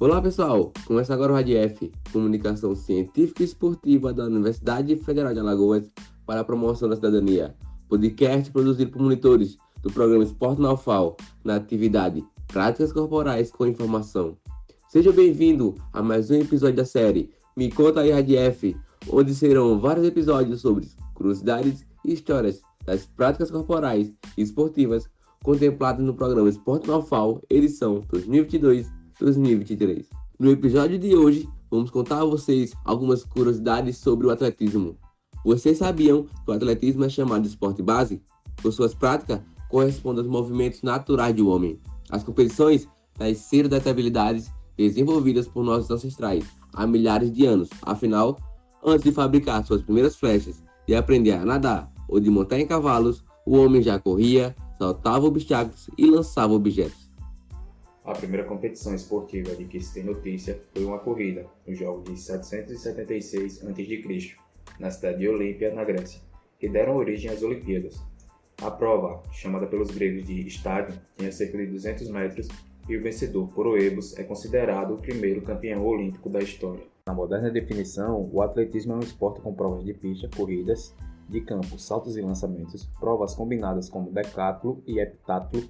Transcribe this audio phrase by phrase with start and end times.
[0.00, 5.90] Olá pessoal, começa agora o RadF, Comunicação Científica e Esportiva da Universidade Federal de Alagoas
[6.24, 7.56] para a Promoção da Cidadania,
[7.88, 14.36] podcast produzido por monitores do programa Esporte na UFAL, na atividade Práticas Corporais com Informação.
[14.88, 18.76] Seja bem-vindo a mais um episódio da série Me Conta aí RadF,
[19.10, 25.10] onde serão vários episódios sobre curiosidades e histórias das práticas corporais e esportivas
[25.42, 30.06] contempladas no programa Esporte na UFAL, edição 2022 2023.
[30.38, 34.96] No episódio de hoje, vamos contar a vocês algumas curiosidades sobre o atletismo.
[35.44, 38.22] Vocês sabiam que o atletismo é chamado de esporte base?
[38.62, 41.80] Por suas práticas, corresponde aos movimentos naturais do homem.
[42.10, 47.68] As competições nasceram das habilidades desenvolvidas por nossos ancestrais há milhares de anos.
[47.82, 48.38] Afinal,
[48.84, 53.24] antes de fabricar suas primeiras flechas e aprender a nadar ou de montar em cavalos,
[53.44, 57.07] o homem já corria, saltava obstáculos e lançava objetos.
[58.08, 62.18] A primeira competição esportiva de que se tem notícia foi uma corrida, no jogo de
[62.18, 64.34] 776 a.C.,
[64.80, 66.18] na cidade de Olímpia, na Grécia,
[66.58, 68.02] que deram origem às Olimpíadas.
[68.62, 72.48] A prova, chamada pelos gregos de estádio, tinha cerca de 200 metros
[72.88, 76.86] e o vencedor, Poroebus, é considerado o primeiro campeão olímpico da história.
[77.06, 80.94] Na moderna definição, o atletismo é um esporte com provas de pista, corridas,
[81.28, 85.62] de campo, saltos e lançamentos, provas combinadas como decátlo e heptatlo,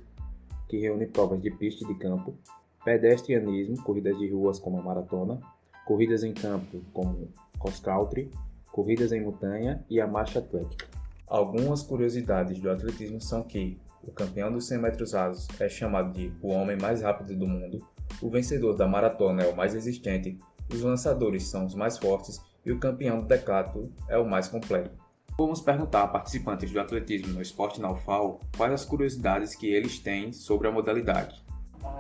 [0.69, 2.36] que reúne provas de pista de campo,
[2.84, 5.41] pedestrianismo, corridas de ruas como a maratona,
[5.86, 8.30] corridas em campo como cross country,
[8.70, 10.86] corridas em montanha e a marcha atlética.
[11.27, 16.33] Algumas curiosidades do atletismo são que o campeão dos 100 metros rasos é chamado de
[16.41, 17.84] o homem mais rápido do mundo,
[18.22, 20.38] o vencedor da maratona é o mais resistente,
[20.72, 25.08] os lançadores são os mais fortes e o campeão do decathlon é o mais completo.
[25.41, 30.00] Vamos perguntar a participantes do atletismo no esporte na UFAO quais as curiosidades que eles
[30.00, 31.41] têm sobre a modalidade.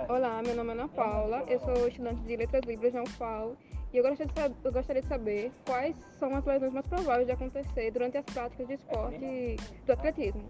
[0.08, 3.56] Olá, meu nome é Ana Paula, eu sou estudante de Letras Livres na UFAO
[3.92, 7.32] e eu gostaria, saber, eu gostaria de saber quais são as lesões mais prováveis de
[7.32, 9.56] acontecer durante as práticas de esporte
[9.86, 10.42] do atletismo.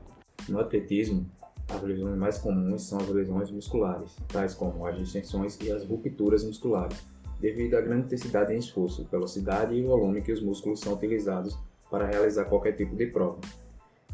[0.49, 1.31] No atletismo,
[1.69, 6.43] as lesões mais comuns são as lesões musculares, tais como as distensões e as rupturas
[6.43, 7.05] musculares,
[7.39, 11.55] devido à grande intensidade em esforço, velocidade e volume que os músculos são utilizados
[11.91, 13.39] para realizar qualquer tipo de prova.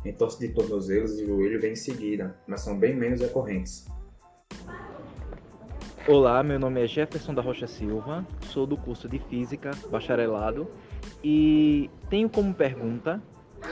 [0.04, 3.86] Entorse de tornozelos e joelho vem em seguida, mas são bem menos recorrentes.
[6.06, 10.68] Olá, meu nome é Jefferson da Rocha Silva, sou do curso de Física, bacharelado,
[11.22, 13.22] e tenho como pergunta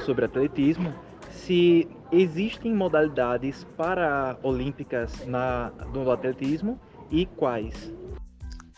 [0.06, 0.94] sobre atletismo
[1.30, 6.80] se existem modalidades paraolímpicas na, no atletismo
[7.10, 7.92] e quais.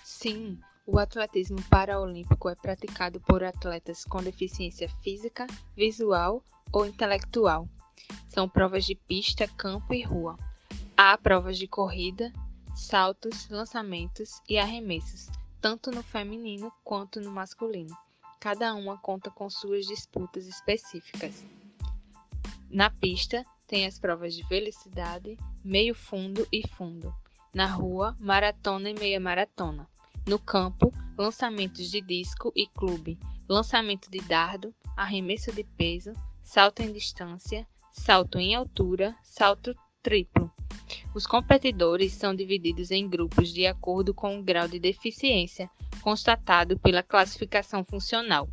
[0.03, 7.69] Sim, o atletismo paraolímpico é praticado por atletas com deficiência física, visual ou intelectual.
[8.29, 10.37] São provas de pista, campo e rua.
[10.97, 12.33] Há provas de corrida,
[12.75, 15.29] saltos, lançamentos e arremessos,
[15.61, 17.97] tanto no feminino quanto no masculino.
[18.39, 21.43] Cada uma conta com suas disputas específicas.
[22.69, 27.15] Na pista, tem as provas de velocidade, meio fundo e fundo.
[27.55, 29.89] Na rua, maratona e meia maratona.
[30.27, 36.13] No campo, lançamentos de disco e clube, lançamento de dardo, arremesso de peso,
[36.43, 40.51] salto em distância, salto em altura, salto triplo.
[41.15, 45.71] Os competidores são divididos em grupos de acordo com o grau de deficiência
[46.01, 48.49] constatado pela classificação funcional.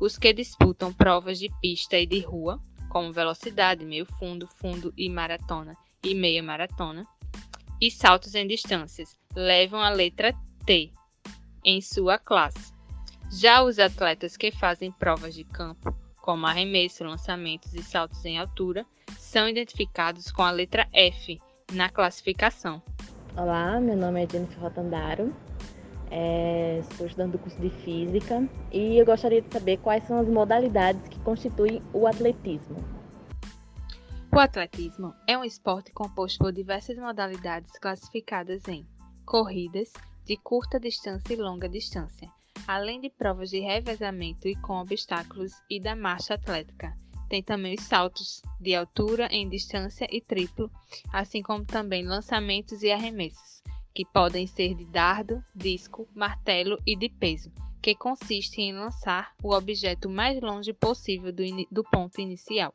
[0.00, 5.08] Os que disputam provas de pista e de rua, como velocidade, meio fundo, fundo e
[5.08, 7.06] maratona e meia maratona,
[7.80, 10.34] e saltos em distâncias, levam a letra
[10.66, 10.92] T,
[11.64, 12.72] em sua classe.
[13.30, 18.84] Já os atletas que fazem provas de campo, como arremesso, lançamentos e saltos em altura,
[19.18, 21.40] são identificados com a letra F
[21.72, 22.82] na classificação.
[23.36, 25.34] Olá, meu nome é Jennifer Rotandaro,
[26.10, 30.28] é, sou estudante do curso de Física e eu gostaria de saber quais são as
[30.28, 32.76] modalidades que constituem o atletismo.
[34.30, 38.86] O atletismo é um esporte composto por diversas modalidades classificadas em
[39.24, 39.90] corridas,
[40.24, 42.30] de curta distância e longa distância,
[42.66, 46.96] além de provas de revezamento e com obstáculos e da marcha atlética.
[47.28, 50.70] Tem também os saltos de altura em distância e triplo,
[51.12, 53.62] assim como também lançamentos e arremessos,
[53.94, 59.54] que podem ser de dardo, disco, martelo e de peso, que consistem em lançar o
[59.54, 62.74] objeto mais longe possível do, do ponto inicial.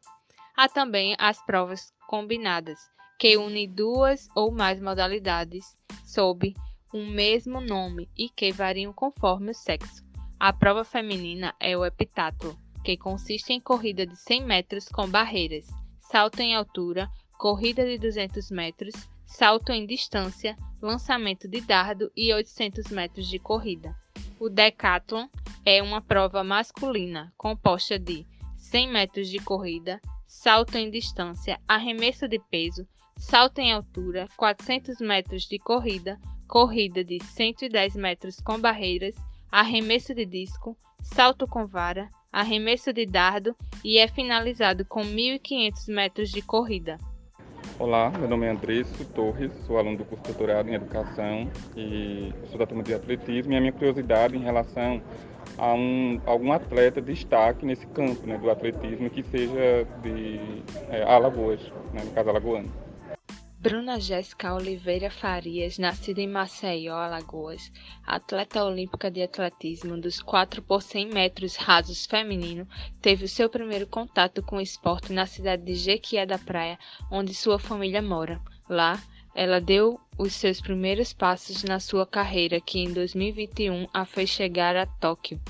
[0.56, 2.80] Há também as provas combinadas,
[3.20, 5.66] que unem duas ou mais modalidades
[6.04, 6.56] sob
[6.98, 10.04] um mesmo nome e que variam conforme o sexo.
[10.40, 15.68] A prova feminina é o heptatlo, que consiste em corrida de 100 metros com barreiras,
[16.00, 18.94] salto em altura, corrida de 200 metros,
[19.26, 23.96] salto em distância, lançamento de dardo e 800 metros de corrida.
[24.40, 25.28] O decathlon
[25.66, 28.26] é uma prova masculina composta de
[28.58, 35.44] 100 metros de corrida, salto em distância, arremesso de peso, salto em altura, 400 metros
[35.44, 39.16] de corrida, corrida de 110 metros com barreiras,
[39.52, 46.30] arremesso de disco, salto com vara, arremesso de dardo e é finalizado com 1.500 metros
[46.30, 46.98] de corrida.
[47.80, 52.34] Olá, meu nome é Andresso Torres, sou aluno do curso de doutorado em Educação e
[52.50, 53.54] sou da turma de atletismo.
[53.54, 55.02] E a minha curiosidade em relação
[55.58, 60.40] a um, algum atleta de destaque nesse campo né, do atletismo que seja de
[60.90, 61.62] é, Alagoas,
[61.94, 62.87] né, no caso alagoano.
[63.68, 67.70] Bruna Jéssica Oliveira Farias, nascida em Maceió, Alagoas,
[68.06, 72.66] atleta olímpica de atletismo dos 4 por 100 metros rasos feminino,
[73.02, 76.80] teve o seu primeiro contato com o esporte na cidade de Jequié da Praia,
[77.12, 78.40] onde sua família mora.
[78.70, 79.04] Lá,
[79.36, 84.78] ela deu os seus primeiros passos na sua carreira, que em 2021 a fez chegar
[84.78, 85.42] a Tóquio.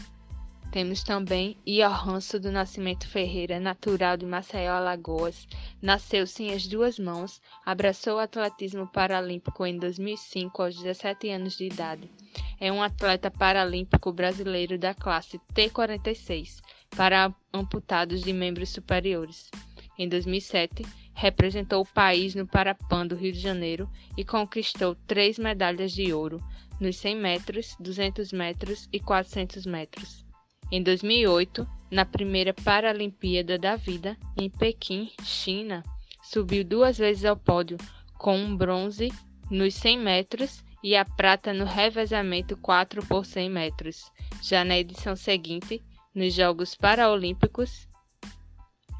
[0.71, 5.47] Temos também Iohanso do Nascimento Ferreira, natural de Maceió, Alagoas.
[5.81, 11.65] Nasceu sem as duas mãos, abraçou o atletismo paralímpico em 2005 aos 17 anos de
[11.65, 12.11] idade.
[12.59, 16.59] É um atleta paralímpico brasileiro da classe T46
[16.95, 19.49] para amputados de membros superiores.
[19.97, 25.93] Em 2007, representou o país no Parapan do Rio de Janeiro e conquistou três medalhas
[25.93, 26.43] de ouro
[26.79, 30.26] nos 100 metros, 200 metros e 400 metros.
[30.69, 35.81] Em 2008, na primeira Paralimpíada da Vida, em Pequim, China,
[36.21, 37.77] subiu duas vezes ao pódio,
[38.17, 39.09] com um bronze
[39.49, 44.11] nos 100 metros e a prata no revezamento 4 por 100 metros.
[44.41, 45.81] Já na edição seguinte,
[46.13, 47.87] nos Jogos Paralímpicos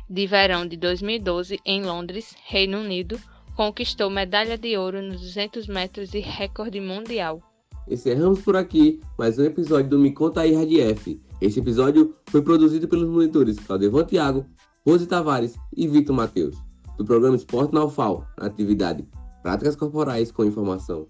[0.10, 3.20] de Verão de 2012, em Londres, Reino Unido,
[3.58, 7.42] conquistou medalha de ouro nos 200 metros e recorde mundial.
[7.90, 11.27] Encerramos por aqui mais um episódio do Me Conta aí F.
[11.40, 14.44] Este episódio foi produzido pelos monitores Claudio Thiago,
[14.86, 16.58] Rose Tavares e Victor Matheus,
[16.98, 19.08] do programa Esporte na UFAL, na atividade
[19.44, 21.06] Práticas Corporais com Informação.